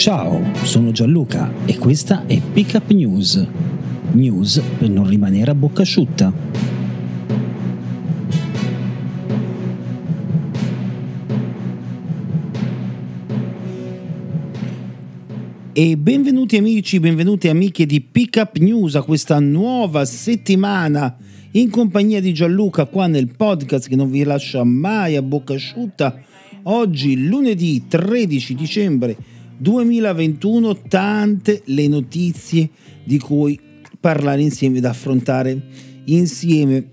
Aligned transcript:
Ciao, 0.00 0.40
sono 0.62 0.92
Gianluca 0.92 1.52
e 1.66 1.76
questa 1.76 2.24
è 2.24 2.40
Pickup 2.40 2.90
News. 2.90 3.46
News 4.12 4.62
per 4.78 4.88
non 4.88 5.06
rimanere 5.06 5.50
a 5.50 5.54
bocca 5.54 5.82
asciutta. 5.82 6.32
E 15.74 15.96
benvenuti 15.98 16.56
amici, 16.56 16.98
benvenuti 16.98 17.48
amiche 17.48 17.84
di 17.84 18.00
Pickup 18.00 18.56
News 18.56 18.94
a 18.94 19.02
questa 19.02 19.38
nuova 19.38 20.06
settimana 20.06 21.14
in 21.50 21.68
compagnia 21.68 22.22
di 22.22 22.32
Gianluca 22.32 22.86
qua 22.86 23.06
nel 23.06 23.28
podcast 23.36 23.86
che 23.86 23.96
non 23.96 24.10
vi 24.10 24.22
lascia 24.22 24.64
mai 24.64 25.16
a 25.16 25.20
bocca 25.20 25.52
asciutta. 25.52 26.22
Oggi 26.62 27.26
lunedì 27.26 27.84
13 27.86 28.54
dicembre 28.54 29.16
2021 29.60 30.82
tante 30.88 31.60
le 31.66 31.86
notizie 31.86 32.70
di 33.04 33.18
cui 33.18 33.60
parlare 34.00 34.40
insieme, 34.40 34.80
da 34.80 34.90
affrontare 34.90 35.60
insieme. 36.04 36.88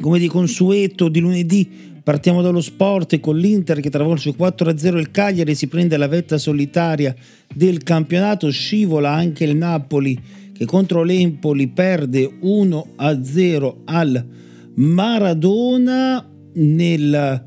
Come 0.00 0.18
di 0.18 0.26
consueto 0.26 1.08
di 1.08 1.20
lunedì 1.20 1.68
partiamo 2.02 2.40
dallo 2.40 2.62
sport 2.62 3.20
con 3.20 3.36
l'Inter 3.36 3.80
che 3.80 3.90
travolge 3.90 4.34
4-0 4.34 4.96
il 4.96 5.10
Cagliari 5.10 5.54
si 5.54 5.66
prende 5.66 5.98
la 5.98 6.08
vetta 6.08 6.38
solitaria 6.38 7.14
del 7.54 7.82
campionato, 7.82 8.50
scivola 8.50 9.12
anche 9.12 9.44
il 9.44 9.54
Napoli 9.54 10.18
che 10.52 10.64
contro 10.64 11.02
l'Empoli 11.02 11.68
perde 11.68 12.38
1-0 12.42 13.74
al 13.84 14.26
Maradona 14.74 16.26
nella 16.54 17.46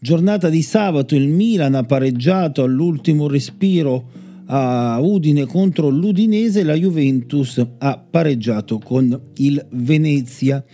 giornata 0.00 0.48
di 0.48 0.62
sabato 0.62 1.14
il 1.14 1.28
Milan 1.28 1.74
ha 1.74 1.84
pareggiato 1.84 2.62
all'ultimo 2.62 3.28
respiro 3.28 4.18
a 4.46 4.98
Udine 4.98 5.46
contro 5.46 5.90
l'Udinese, 5.90 6.64
la 6.64 6.74
Juventus 6.74 7.64
ha 7.78 7.98
pareggiato 7.98 8.78
con 8.78 9.18
il 9.36 9.64
Venezia, 9.70 10.64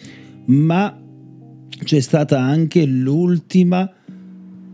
ma 0.46 0.98
c'è 1.84 2.00
stata 2.00 2.40
anche 2.40 2.86
l'ultima 2.86 3.90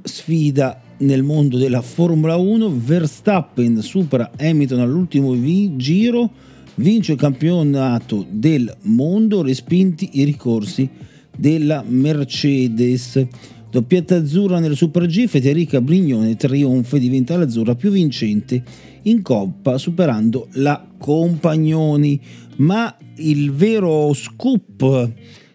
sfida 0.02 0.80
nel 0.98 1.22
mondo 1.22 1.56
della 1.56 1.80
Formula 1.80 2.36
1, 2.36 2.70
Verstappen 2.78 3.80
supera 3.80 4.30
Hamilton 4.38 4.80
all'ultimo 4.80 5.32
vi- 5.32 5.76
giro, 5.76 6.30
vince 6.76 7.12
il 7.12 7.18
campionato 7.18 8.24
del 8.30 8.72
mondo, 8.82 9.42
respinti 9.42 10.10
i 10.20 10.24
ricorsi 10.24 10.88
della 11.36 11.82
Mercedes. 11.84 13.26
Doppietta 13.72 14.16
azzurra 14.16 14.60
nel 14.60 14.76
Super 14.76 15.06
G, 15.06 15.26
Federica 15.26 15.80
Brignone 15.80 16.36
trionfa 16.36 16.98
e 16.98 17.00
diventa 17.00 17.38
l'azzurra 17.38 17.74
più 17.74 17.90
vincente 17.90 18.62
in 19.04 19.22
Coppa 19.22 19.78
superando 19.78 20.48
la 20.56 20.86
Compagnoni. 20.98 22.20
Ma 22.56 22.94
il 23.16 23.50
vero 23.50 24.12
scoop 24.12 25.10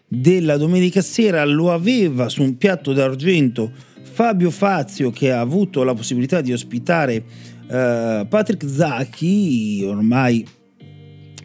della 0.08 0.56
domenica 0.56 1.00
sera 1.00 1.44
lo 1.44 1.72
aveva 1.72 2.28
su 2.28 2.42
un 2.42 2.56
piatto 2.56 2.92
d'argento 2.92 3.70
Fabio 4.02 4.50
Fazio 4.50 5.12
che 5.12 5.30
ha 5.30 5.38
avuto 5.38 5.84
la 5.84 5.94
possibilità 5.94 6.40
di 6.40 6.52
ospitare 6.52 7.22
eh, 7.70 8.26
Patrick 8.28 8.68
Zacchi, 8.68 9.84
ormai 9.86 10.44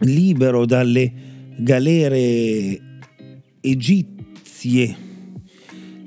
libero 0.00 0.66
dalle 0.66 1.12
galere 1.56 2.80
egizie 3.60 5.03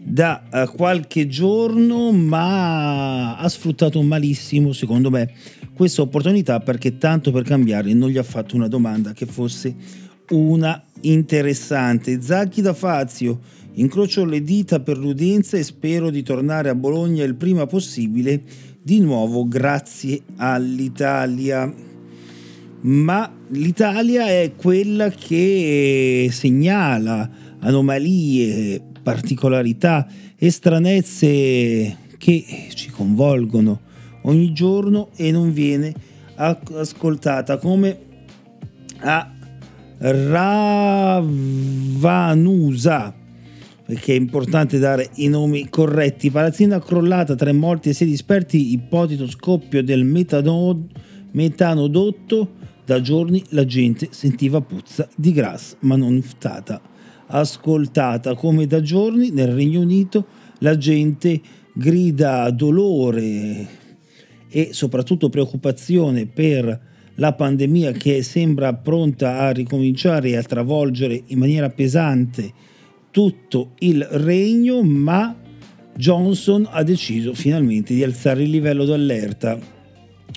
da 0.10 0.42
uh, 0.50 0.74
qualche 0.74 1.28
giorno, 1.28 2.14
ma 2.14 3.36
ha 3.36 3.50
sfruttato 3.50 4.02
malissimo, 4.02 4.72
secondo 4.72 5.10
me, 5.10 5.30
questa 5.74 6.02
opportunità 6.02 6.62
perché 6.62 6.98
tanto 6.98 7.32
per 7.32 7.44
cambiare 7.44 7.94
non 7.94 8.10
gli 8.10 8.18
ha 8.18 8.24
fatto 8.24 8.56
una 8.56 8.70
domanda 8.70 9.12
che 9.12 9.26
fosse 9.26 9.76
una 10.30 10.82
interessante. 11.02 12.22
Zacchi 12.22 12.62
da 12.62 12.74
Fazio, 12.74 13.42
incrocio 13.74 14.24
le 14.24 14.42
dita 14.44 14.80
per 14.80 14.98
l'udienza 14.98 15.58
e 15.58 15.64
spero 15.64 16.10
di 16.10 16.24
tornare 16.24 16.70
a 16.70 16.76
Bologna 16.76 17.26
il 17.26 17.36
prima 17.36 17.66
possibile, 17.66 18.42
di 18.82 19.02
nuovo 19.02 19.46
grazie 19.46 20.22
all'Italia. 20.38 21.72
Ma 22.80 23.36
l'Italia 23.50 24.28
è 24.28 24.54
quella 24.56 25.10
che 25.10 26.30
segnala 26.32 27.30
anomalie, 27.60 28.82
particolarità 29.08 30.06
e 30.36 30.52
stranezze 30.52 31.98
che 32.18 32.68
ci 32.74 32.90
convolgono 32.90 33.80
ogni 34.24 34.52
giorno 34.52 35.12
e 35.16 35.32
non 35.32 35.54
viene 35.54 35.94
ascoltata 36.36 37.56
come 37.58 37.98
a 39.00 39.32
Ravanusa 40.00 41.24
perché 43.86 44.12
è 44.12 44.18
importante 44.18 44.78
dare 44.78 45.12
i 45.16 45.30
nomi 45.30 45.70
corretti. 45.70 46.30
Palazzina 46.30 46.82
crollata 46.82 47.34
tre 47.36 47.54
morti 47.54 47.88
e 47.88 47.94
sei 47.94 48.10
disperti 48.10 48.74
ipotetico 48.74 49.30
scoppio 49.30 49.82
del 49.82 50.04
metano, 50.04 50.86
metanodotto. 51.32 52.56
Da 52.84 53.00
giorni 53.00 53.42
la 53.52 53.64
gente 53.66 54.10
sentiva 54.12 54.60
puzza 54.60 55.08
di 55.16 55.32
grass 55.32 55.78
ma 55.80 55.96
non 55.96 56.22
stata 56.22 56.96
ascoltata 57.28 58.36
come 58.36 58.68
da 58.68 58.82
giorni 58.82 59.32
nel 59.32 59.50
Regno 59.50 59.82
Unito 59.82 60.26
la 60.60 60.78
gente 60.78 61.40
grida 61.74 62.50
dolore 62.50 63.68
e 64.50 64.70
soprattutto 64.72 65.30
preoccupazione 65.30 66.26
per 66.26 66.86
la 67.16 67.34
pandemia 67.34 67.92
che 67.92 68.22
sembra 68.24 68.74
pronta 68.74 69.40
a 69.40 69.52
ricominciare 69.52 70.30
e 70.30 70.38
a 70.38 70.44
travolgere 70.44 71.22
in 71.28 71.40
maniera 71.40 71.70
pesante 71.70 72.54
tutto 73.12 73.72
il 73.80 74.04
regno, 74.04 74.84
ma 74.84 75.36
Johnson 75.96 76.68
ha 76.70 76.84
deciso 76.84 77.34
finalmente 77.34 77.96
di 77.96 78.04
alzare 78.04 78.44
il 78.44 78.52
livello 78.52 78.86
d'allerta. 78.86 79.58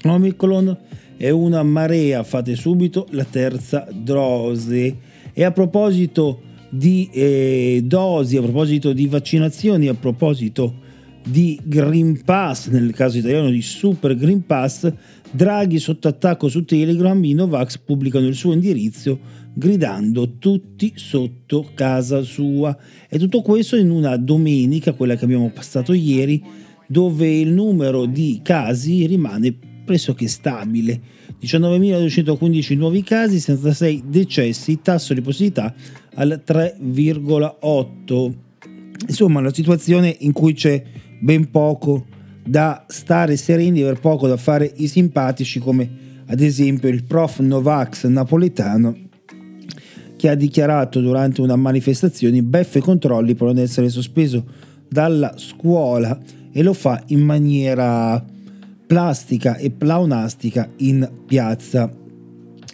Omicron 0.05 0.79
è 1.19 1.29
una 1.29 1.63
marea, 1.63 2.23
fate 2.23 2.57
subito 2.57 3.07
la 3.11 3.25
terza 3.25 3.87
dose. 3.93 4.97
E 5.35 5.45
a 5.45 5.51
proposito 5.51 6.41
di 6.71 7.11
eh, 7.13 7.83
dosi, 7.85 8.37
a 8.37 8.43
proposito 8.43 8.93
di 8.93 9.07
vaccinazioni, 9.07 9.89
a 9.89 9.95
proposito 9.95 10.89
di 11.23 11.61
Green 11.63 12.23
Pass, 12.25 12.69
nel 12.69 12.93
caso 12.93 13.19
italiano 13.19 13.51
di 13.51 13.61
Super 13.61 14.17
Green 14.17 14.47
Pass, 14.47 14.91
Draghi 15.33 15.79
sotto 15.79 16.09
attacco 16.09 16.49
su 16.49 16.65
Telegram, 16.65 17.23
i 17.23 17.35
Novax 17.35 17.79
pubblicano 17.79 18.27
il 18.27 18.35
suo 18.35 18.53
indirizzo 18.53 19.19
gridando 19.53 20.39
tutti 20.39 20.93
sotto 20.97 21.71
casa 21.75 22.23
sua. 22.23 22.77
E 23.09 23.19
tutto 23.19 23.43
questo 23.43 23.77
in 23.77 23.91
una 23.91 24.17
domenica, 24.17 24.93
quella 24.93 25.17
che 25.17 25.25
abbiamo 25.25 25.51
passato 25.51 25.93
ieri, 25.93 26.43
dove 26.87 27.29
il 27.29 27.53
numero 27.53 28.07
di 28.07 28.41
casi 28.43 29.07
rimane 29.07 29.57
pressoché 29.91 30.29
stabile. 30.29 31.01
19.215 31.43 32.77
nuovi 32.77 33.03
casi, 33.03 33.41
66 33.41 34.05
decessi, 34.07 34.79
tasso 34.81 35.15
di 35.15 35.21
positività 35.21 35.75
al 36.15 36.41
3,8. 36.47 38.33
Insomma, 39.09 39.41
una 39.41 39.53
situazione 39.53 40.15
in 40.21 40.31
cui 40.31 40.53
c'è 40.53 40.81
ben 41.19 41.51
poco 41.51 42.07
da 42.45 42.85
stare 42.87 43.37
sereni, 43.37 43.83
aver 43.83 43.99
poco 43.99 44.29
da 44.29 44.37
fare 44.37 44.73
i 44.77 44.87
simpatici, 44.87 45.59
come 45.59 45.91
ad 46.27 46.41
esempio 46.41 46.89
il 46.89 47.03
prof 47.03 47.41
Novax 47.41 48.07
napoletano 48.07 48.97
che 50.17 50.29
ha 50.29 50.37
dichiarato 50.37 51.01
durante 51.01 51.41
una 51.41 51.57
manifestazione 51.57 52.41
beffe 52.45 52.79
controlli 52.79 53.35
per 53.35 53.49
non 53.49 53.59
essere 53.59 53.89
sospeso 53.89 54.45
dalla 54.89 55.35
scuola 55.37 56.17
e 56.53 56.63
lo 56.63 56.75
fa 56.75 57.03
in 57.07 57.23
maniera 57.23 58.25
plastica 58.91 59.57
e 59.57 59.71
plaunastica 59.71 60.69
in 60.79 61.09
piazza. 61.25 61.89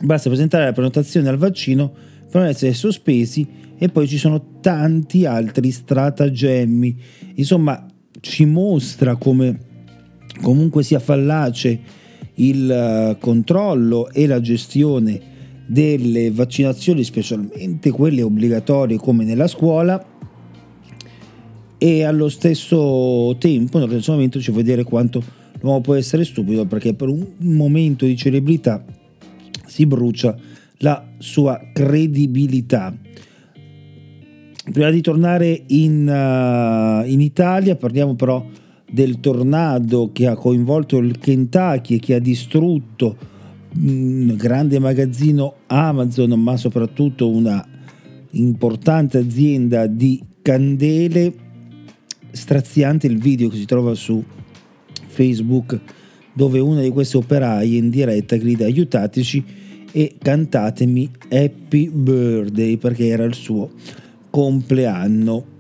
Basta 0.01 0.31
presentare 0.31 0.65
la 0.65 0.73
prenotazione 0.73 1.29
al 1.29 1.37
vaccino 1.37 1.93
devono 2.25 2.47
essere 2.47 2.73
sospesi 2.73 3.47
e 3.77 3.91
poi 3.91 4.09
ci 4.09 4.17
sono 4.17 4.61
tanti 4.63 5.27
altri 5.27 5.71
stratagemmi. 5.71 6.97
Insomma, 7.35 7.87
ci 8.21 8.47
mostra 8.47 9.17
come 9.17 9.61
comunque 10.41 10.83
sia 10.83 11.01
fallace 11.01 11.81
il 12.37 12.71
eh, 12.71 13.19
controllo 13.21 14.09
e 14.11 14.27
la 14.27 14.41
gestione 14.41 15.21
delle 15.67 16.31
vaccinazioni, 16.31 17.05
specialmente 17.05 17.91
quelle 17.91 18.23
obbligatorie 18.23 18.97
come 18.97 19.25
nella 19.25 19.49
scuola, 19.49 20.03
e 21.77 22.05
allo 22.05 22.31
stesso 22.31 23.37
tempo, 23.39 23.87
stesso 23.87 24.13
momento, 24.13 24.41
ci 24.41 24.51
fa 24.51 24.57
vedere 24.57 24.83
quanto 24.83 25.45
l'uomo 25.61 25.81
può 25.81 25.95
essere 25.95 26.25
stupido 26.25 26.65
perché 26.67 26.95
per 26.95 27.09
un 27.09 27.27
momento 27.39 28.05
di 28.05 28.17
celebrità 28.17 28.85
si 29.67 29.87
brucia 29.87 30.37
la 30.79 31.07
sua 31.19 31.61
credibilità. 31.73 32.95
Prima 34.73 34.91
di 34.91 35.01
tornare 35.01 35.63
in, 35.69 36.09
uh, 36.09 37.09
in 37.09 37.21
Italia 37.21 37.77
parliamo 37.77 38.15
però 38.15 38.45
del 38.91 39.21
tornado 39.21 40.11
che 40.13 40.27
ha 40.27 40.35
coinvolto 40.35 40.99
il 40.99 41.19
Kentucky 41.19 41.97
e 41.97 41.99
che 41.99 42.15
ha 42.15 42.19
distrutto 42.19 43.17
un 43.79 44.35
grande 44.37 44.79
magazzino 44.79 45.55
Amazon, 45.67 46.31
ma 46.41 46.57
soprattutto 46.57 47.29
una 47.29 47.65
importante 48.31 49.19
azienda 49.19 49.87
di 49.87 50.23
candele. 50.43 51.33
Straziante 52.31 53.07
il 53.07 53.19
video 53.19 53.49
che 53.49 53.57
si 53.57 53.65
trova 53.67 53.95
su 53.95 54.23
Facebook 55.17 55.81
dove 56.35 56.61
una 56.61 56.83
di 56.83 56.91
queste 56.91 57.17
operaie 57.17 57.79
in 57.79 57.89
diretta 57.89 58.37
grida 58.37 58.67
aiutateci 58.67 59.45
e 59.91 60.17
cantatemi 60.19 61.11
Happy 61.31 61.89
Birthday 61.89 62.77
perché 62.77 63.07
era 63.07 63.25
il 63.25 63.33
suo 63.33 63.71
compleanno. 64.29 65.55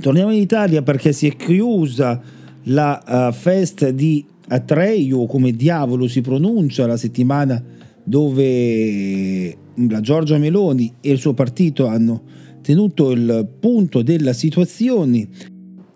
Torniamo 0.00 0.32
in 0.32 0.40
Italia 0.40 0.82
perché 0.82 1.12
si 1.12 1.28
è 1.28 1.36
chiusa 1.36 2.20
la 2.64 3.28
uh, 3.28 3.32
festa 3.32 3.92
di 3.92 4.24
Atreio, 4.48 5.26
come 5.26 5.52
diavolo 5.52 6.08
si 6.08 6.20
pronuncia, 6.20 6.88
la 6.88 6.96
settimana 6.96 7.62
dove 8.02 9.56
la 9.88 10.00
Giorgia 10.00 10.38
Meloni 10.38 10.92
e 11.00 11.12
il 11.12 11.18
suo 11.18 11.34
partito 11.34 11.86
hanno 11.86 12.22
tenuto 12.62 13.12
il 13.12 13.48
punto 13.60 14.02
della 14.02 14.32
situazione 14.32 15.28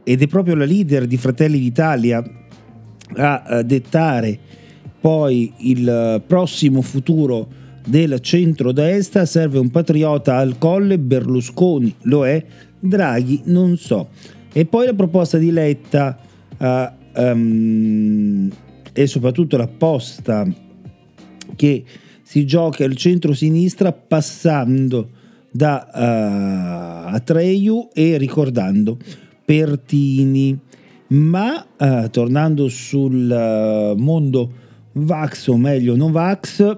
ed 0.08 0.22
è 0.22 0.28
proprio 0.28 0.54
la 0.54 0.64
leader 0.64 1.04
di 1.04 1.16
Fratelli 1.16 1.58
d'Italia 1.58 2.22
a 3.16 3.62
dettare 3.62 4.38
poi 5.00 5.52
il 5.58 6.22
prossimo 6.24 6.80
futuro 6.80 7.48
del 7.84 8.20
centro-destra. 8.20 9.26
Serve 9.26 9.58
un 9.58 9.70
patriota 9.70 10.36
al 10.36 10.58
colle, 10.58 11.00
Berlusconi 11.00 11.92
lo 12.02 12.24
è, 12.24 12.44
Draghi 12.78 13.42
non 13.46 13.76
so. 13.76 14.10
E 14.52 14.64
poi 14.64 14.86
la 14.86 14.94
proposta 14.94 15.38
di 15.38 15.50
Letta 15.50 16.16
uh, 16.56 17.20
um, 17.20 18.48
e 18.92 19.06
soprattutto 19.08 19.56
la 19.56 19.66
posta 19.66 20.46
che 21.56 21.84
si 22.22 22.46
gioca 22.46 22.84
al 22.84 22.94
centro-sinistra 22.94 23.90
passando 23.90 25.10
da 25.50 25.88
uh, 25.92 27.12
Atreyu 27.12 27.88
e 27.92 28.16
ricordando 28.18 28.98
Pertini. 29.46 30.58
Ma 31.08 31.64
uh, 31.78 32.10
tornando 32.10 32.68
sul 32.68 33.30
uh, 33.30 33.98
mondo 33.98 34.52
Vax, 34.92 35.46
o 35.46 35.56
meglio 35.56 35.96
non 35.96 36.12
Vax, 36.12 36.74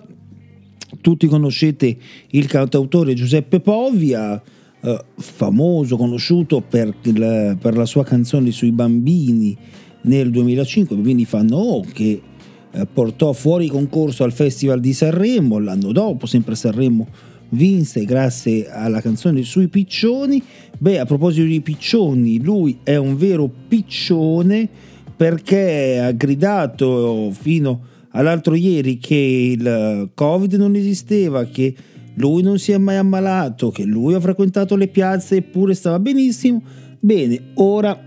tutti 1.01 1.27
conoscete 1.27 1.97
il 2.31 2.47
cantautore 2.47 3.15
Giuseppe 3.15 3.61
Povia, 3.61 4.41
eh, 4.81 5.05
famoso, 5.17 5.97
conosciuto 5.97 6.61
per, 6.61 6.95
il, 7.03 7.57
per, 7.61 7.77
la 7.77 7.85
sua 7.85 8.05
canzone 8.05 8.51
sui 8.51 8.71
bambini 8.71 9.57
nel 10.03 10.31
2005, 10.31 10.95
I 10.95 10.99
bambini 10.99 11.25
fanno 11.25 11.57
oh, 11.57 11.81
che 11.81 12.23
eh, 12.71 12.87
portò 12.87 13.33
fuori 13.33 13.67
concorso 13.67 14.25
al 14.25 14.33
Festival 14.33 14.81
di 14.81 14.93
Sanremo, 14.93 15.59
l'anno 15.59 15.93
dopo, 15.93 16.27
sempre 16.27 16.55
Sanremo, 16.55 17.07
vinse 17.51 18.05
grazie 18.05 18.71
alla 18.71 19.01
canzone 19.01 19.43
sui 19.43 19.69
piccioni. 19.69 20.43
Beh, 20.79 20.99
a 20.99 21.05
proposito 21.05 21.47
di 21.47 21.61
piccioni, 21.61 22.43
lui 22.43 22.79
è 22.83 22.97
un 22.97 23.17
vero 23.17 23.51
piccione 23.69 24.69
perché 25.17 25.99
ha 25.99 26.13
gridato 26.13 27.31
fino 27.33 27.81
all'altro 28.11 28.55
ieri 28.55 28.99
che 28.99 29.57
il 29.57 30.11
Covid 30.15 30.55
non 30.55 30.75
esisteva, 30.77 31.45
che 31.45 31.75
lui 32.15 32.43
non 32.43 32.59
si 32.59 32.73
è 32.73 32.79
mai 32.79 32.97
ammalato, 32.97 33.71
che 33.71 33.85
lui 33.85 34.15
ha 34.15 34.21
frequentato 34.21 34.77
le 34.77 34.89
piazze 34.89 35.37
eppure 35.37 35.75
stava 35.75 35.99
benissimo. 35.99 36.63
Bene, 37.01 37.41
ora 37.55 38.07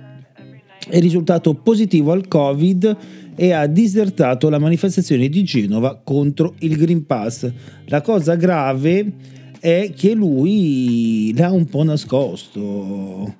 è 0.90 1.00
risultato 1.00 1.54
positivo 1.54 2.12
al 2.12 2.28
Covid 2.28 2.98
e 3.42 3.54
ha 3.54 3.66
disertato 3.66 4.50
la 4.50 4.60
manifestazione 4.60 5.28
di 5.28 5.42
Genova 5.44 6.00
contro 6.04 6.54
il 6.60 6.78
Green 6.78 7.08
Pass. 7.08 7.52
La 7.86 8.02
cosa 8.02 8.36
grave 8.36 9.14
è 9.60 9.92
che 9.96 10.14
lui 10.14 11.34
l'ha 11.36 11.50
un 11.50 11.66
po' 11.66 11.82
nascosto 11.82 13.34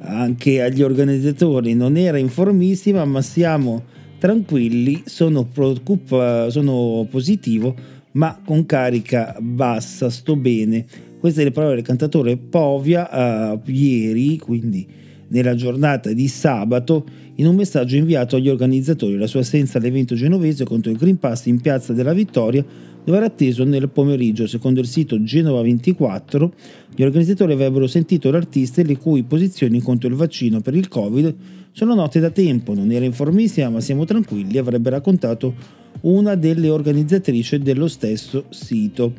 anche 0.00 0.60
agli 0.60 0.82
organizzatori, 0.82 1.72
non 1.72 1.96
era 1.96 2.18
informissima, 2.18 3.06
ma 3.06 3.22
siamo 3.22 3.84
tranquilli, 4.18 5.04
sono, 5.06 5.44
preoccupa- 5.44 6.50
sono 6.50 7.06
positivo, 7.08 7.74
ma 8.12 8.38
con 8.44 8.66
carica 8.66 9.34
bassa, 9.40 10.10
sto 10.10 10.36
bene. 10.36 10.84
Queste 11.18 11.42
le 11.42 11.52
parole 11.52 11.76
del 11.76 11.84
cantatore 11.84 12.36
Povia 12.36 13.54
uh, 13.54 13.60
ieri, 13.64 14.36
quindi 14.36 14.86
nella 15.28 15.54
giornata 15.54 16.12
di 16.12 16.28
sabato, 16.28 17.04
in 17.36 17.46
un 17.46 17.54
messaggio 17.54 17.96
inviato 17.96 18.36
agli 18.36 18.48
organizzatori. 18.48 19.16
La 19.16 19.26
sua 19.26 19.40
assenza 19.40 19.78
all'evento 19.78 20.14
genovese 20.14 20.64
contro 20.64 20.90
il 20.90 20.96
Green 20.96 21.18
Pass 21.18 21.46
in 21.46 21.60
Piazza 21.60 21.92
della 21.92 22.12
Vittoria 22.12 22.64
dove 23.08 23.16
era 23.16 23.26
atteso 23.26 23.64
nel 23.64 23.88
pomeriggio. 23.88 24.46
Secondo 24.46 24.80
il 24.80 24.86
sito 24.86 25.22
Genova 25.22 25.62
24, 25.62 26.52
gli 26.94 27.02
organizzatori 27.02 27.54
avrebbero 27.54 27.86
sentito 27.86 28.30
l'artista 28.30 28.82
le 28.82 28.98
cui 28.98 29.22
posizioni 29.22 29.80
contro 29.80 30.10
il 30.10 30.14
vaccino 30.14 30.60
per 30.60 30.74
il 30.74 30.88
Covid 30.88 31.34
sono 31.72 31.94
note 31.94 32.20
da 32.20 32.28
tempo. 32.28 32.74
Non 32.74 32.90
era 32.90 33.06
informissima, 33.06 33.70
ma 33.70 33.80
siamo 33.80 34.04
tranquilli, 34.04 34.58
avrebbe 34.58 34.90
raccontato 34.90 35.54
una 36.02 36.34
delle 36.34 36.68
organizzatrici 36.68 37.58
dello 37.60 37.88
stesso 37.88 38.44
sito. 38.50 39.14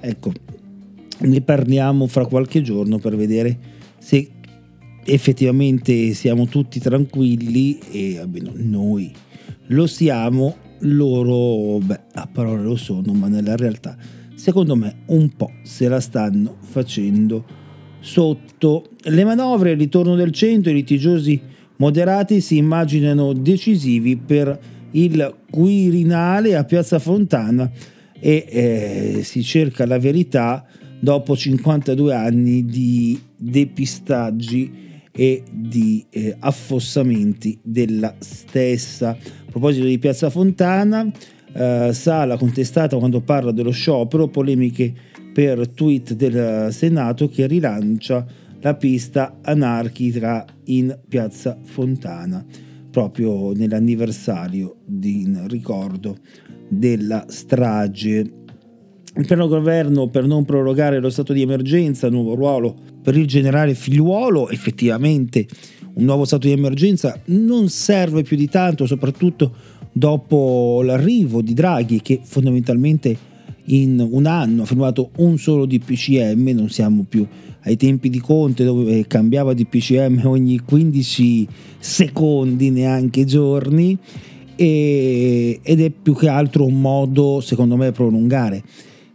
Ecco, 0.00 0.32
ne 1.18 1.40
parliamo 1.42 2.06
fra 2.06 2.24
qualche 2.24 2.62
giorno 2.62 2.98
per 2.98 3.14
vedere 3.14 3.58
se 3.98 4.28
effettivamente 5.08 6.12
siamo 6.12 6.46
tutti 6.46 6.78
tranquilli 6.80 7.78
e 7.90 8.18
almeno 8.18 8.52
noi 8.54 9.10
lo 9.68 9.86
siamo 9.86 10.56
loro, 10.80 11.78
beh, 11.78 12.00
a 12.14 12.28
parole 12.30 12.62
lo 12.62 12.76
sono, 12.76 13.12
ma 13.12 13.28
nella 13.28 13.56
realtà, 13.56 13.96
secondo 14.34 14.76
me, 14.76 14.98
un 15.06 15.30
po' 15.36 15.52
se 15.62 15.88
la 15.88 16.00
stanno 16.00 16.56
facendo 16.60 17.44
sotto. 18.00 18.90
Le 19.02 19.24
manovre, 19.24 19.72
il 19.72 19.78
ritorno 19.78 20.14
del 20.14 20.32
centro, 20.32 20.70
i 20.70 20.74
litigiosi 20.74 21.40
moderati 21.76 22.40
si 22.40 22.56
immaginano 22.56 23.32
decisivi 23.32 24.16
per 24.16 24.58
il 24.92 25.34
Quirinale 25.50 26.56
a 26.56 26.64
Piazza 26.64 26.98
Fontana 26.98 27.70
e 28.20 28.44
eh, 28.48 29.20
si 29.22 29.42
cerca 29.42 29.86
la 29.86 29.98
verità 29.98 30.64
dopo 31.00 31.36
52 31.36 32.14
anni 32.14 32.64
di 32.64 33.18
depistaggi 33.36 34.86
e 35.18 35.42
di 35.50 36.06
eh, 36.10 36.36
affossamenti 36.38 37.58
della 37.60 38.14
stessa. 38.20 39.10
A 39.10 39.50
proposito 39.50 39.84
di 39.84 39.98
Piazza 39.98 40.30
Fontana, 40.30 41.10
eh, 41.52 41.90
Sala 41.92 42.36
contestata 42.36 42.96
quando 42.98 43.20
parla 43.20 43.50
dello 43.50 43.72
sciopero, 43.72 44.28
polemiche 44.28 44.94
per 45.32 45.70
tweet 45.70 46.14
del 46.14 46.72
Senato 46.72 47.28
che 47.28 47.48
rilancia 47.48 48.24
la 48.60 48.76
pista 48.76 49.38
anarchica 49.42 50.46
in 50.66 50.96
Piazza 51.08 51.58
Fontana, 51.64 52.44
proprio 52.88 53.50
nell'anniversario 53.50 54.76
di 54.84 55.36
ricordo 55.48 56.16
della 56.68 57.24
strage 57.26 58.44
il 59.18 59.26
piano 59.26 59.48
governo 59.48 60.06
per 60.06 60.26
non 60.26 60.44
prorogare 60.44 61.00
lo 61.00 61.10
stato 61.10 61.32
di 61.32 61.42
emergenza, 61.42 62.08
nuovo 62.08 62.34
ruolo 62.34 62.72
per 63.02 63.16
il 63.16 63.26
generale 63.26 63.74
figliuolo, 63.74 64.48
effettivamente 64.48 65.46
un 65.94 66.04
nuovo 66.04 66.24
stato 66.24 66.46
di 66.46 66.52
emergenza 66.52 67.20
non 67.26 67.68
serve 67.68 68.22
più 68.22 68.36
di 68.36 68.48
tanto, 68.48 68.86
soprattutto 68.86 69.52
dopo 69.90 70.82
l'arrivo 70.84 71.42
di 71.42 71.52
Draghi 71.52 72.00
che 72.00 72.20
fondamentalmente 72.22 73.26
in 73.70 74.06
un 74.08 74.26
anno 74.26 74.62
ha 74.62 74.66
firmato 74.66 75.10
un 75.16 75.36
solo 75.36 75.66
DPCM, 75.66 76.50
non 76.54 76.68
siamo 76.70 77.04
più 77.08 77.26
ai 77.62 77.76
tempi 77.76 78.10
di 78.10 78.20
Conte 78.20 78.64
dove 78.64 79.04
cambiava 79.08 79.52
DPCM 79.52 80.22
ogni 80.26 80.60
15 80.60 81.48
secondi, 81.80 82.70
neanche 82.70 83.24
giorni, 83.24 83.98
ed 84.54 85.60
è 85.64 85.90
più 85.90 86.14
che 86.14 86.28
altro 86.28 86.64
un 86.64 86.80
modo, 86.80 87.40
secondo 87.40 87.76
me, 87.76 87.90
prolungare 87.90 88.62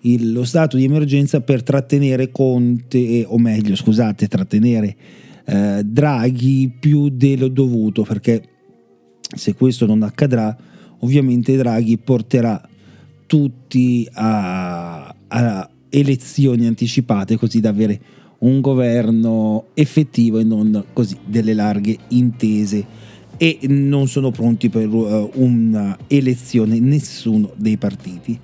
il, 0.03 0.31
lo 0.31 0.43
stato 0.43 0.77
di 0.77 0.83
emergenza 0.83 1.41
per 1.41 1.63
trattenere 1.63 2.31
Conte, 2.31 3.23
o 3.27 3.37
meglio, 3.37 3.75
scusate, 3.75 4.27
trattenere 4.27 4.95
eh, 5.45 5.81
Draghi 5.83 6.71
più 6.79 7.09
dello 7.09 7.47
dovuto, 7.47 8.03
perché 8.03 8.43
se 9.35 9.53
questo 9.53 9.85
non 9.85 10.03
accadrà, 10.03 10.55
ovviamente 10.99 11.55
Draghi 11.55 11.97
porterà 11.97 12.61
tutti 13.25 14.07
a, 14.13 15.13
a 15.27 15.69
elezioni 15.89 16.65
anticipate 16.65 17.37
così 17.37 17.59
da 17.59 17.69
avere 17.69 17.99
un 18.39 18.59
governo 18.59 19.67
effettivo 19.73 20.39
e 20.39 20.43
non 20.43 20.85
così 20.91 21.17
delle 21.25 21.53
larghe 21.53 21.97
intese. 22.09 23.01
E 23.35 23.59
non 23.63 24.07
sono 24.07 24.29
pronti 24.29 24.69
per 24.69 24.87
uh, 24.87 25.31
un'elezione 25.33 26.79
nessuno 26.79 27.51
dei 27.55 27.77
partiti 27.77 28.39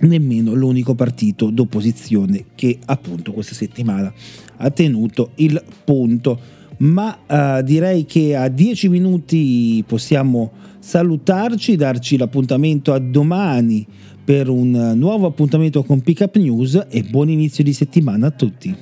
nemmeno 0.00 0.54
l'unico 0.54 0.94
partito 0.94 1.50
d'opposizione 1.50 2.44
che 2.54 2.78
appunto 2.84 3.32
questa 3.32 3.54
settimana 3.54 4.12
ha 4.56 4.70
tenuto 4.70 5.30
il 5.36 5.60
punto 5.84 6.38
ma 6.78 7.18
uh, 7.26 7.62
direi 7.62 8.04
che 8.04 8.36
a 8.36 8.48
10 8.48 8.88
minuti 8.88 9.82
possiamo 9.86 10.52
salutarci 10.78 11.76
darci 11.76 12.16
l'appuntamento 12.16 12.92
a 12.92 12.98
domani 12.98 13.86
per 14.28 14.48
un 14.48 14.92
nuovo 14.96 15.26
appuntamento 15.26 15.82
con 15.82 16.00
Pickup 16.00 16.36
News 16.36 16.86
e 16.90 17.02
buon 17.02 17.30
inizio 17.30 17.64
di 17.64 17.72
settimana 17.72 18.26
a 18.26 18.30
tutti. 18.30 18.76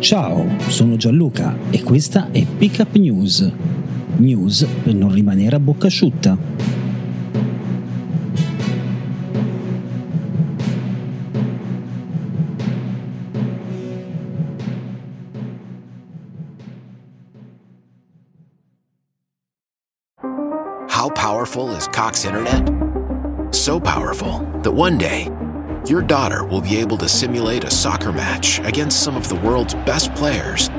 Ciao, 0.00 0.46
sono 0.68 0.96
Gianluca 0.96 1.56
e 1.70 1.82
questa 1.82 2.30
è 2.30 2.44
Pickup 2.44 2.94
News. 2.96 3.77
News 4.16 4.66
per 4.82 4.94
non 4.94 5.12
rimanere 5.12 5.56
a 5.56 5.60
bocca 5.60 5.86
asciutta. 5.86 6.36
How 20.88 21.10
powerful 21.10 21.70
is 21.76 21.86
Cox 21.88 22.24
Internet? 22.24 22.68
So 23.54 23.78
powerful 23.78 24.40
that 24.62 24.72
one 24.72 24.98
day 24.98 25.30
your 25.86 26.02
daughter 26.02 26.44
will 26.44 26.60
be 26.60 26.76
able 26.76 26.98
to 26.98 27.08
simulate 27.08 27.64
a 27.64 27.70
soccer 27.70 28.12
match 28.12 28.58
against 28.60 29.02
some 29.02 29.16
of 29.16 29.28
the 29.28 29.36
world's 29.36 29.74
best 29.86 30.12
players 30.14 30.70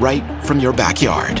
right 0.00 0.24
from 0.42 0.58
your 0.58 0.72
backyard. 0.72 1.40